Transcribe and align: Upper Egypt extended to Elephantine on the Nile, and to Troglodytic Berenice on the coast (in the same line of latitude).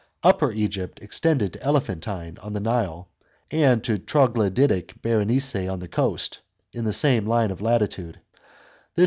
Upper 0.23 0.51
Egypt 0.51 0.97
extended 0.99 1.53
to 1.53 1.63
Elephantine 1.63 2.39
on 2.39 2.53
the 2.53 2.59
Nile, 2.59 3.09
and 3.51 3.83
to 3.83 3.99
Troglodytic 3.99 4.99
Berenice 5.03 5.67
on 5.69 5.79
the 5.79 5.87
coast 5.87 6.39
(in 6.73 6.85
the 6.85 6.91
same 6.91 7.27
line 7.27 7.51
of 7.51 7.61
latitude). 7.61 8.19